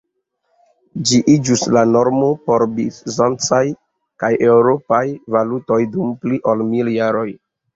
Ĝi 1.09 1.19
iĝus 1.33 1.65
la 1.77 1.83
normo 1.89 2.29
por 2.47 2.65
bizancaj 2.79 3.61
kaj 4.25 4.33
eŭropaj 4.49 5.05
valutoj 5.37 5.81
dum 5.95 6.17
pli 6.25 6.45
ol 6.55 6.67
mil 6.75 6.95
jaroj. 6.97 7.29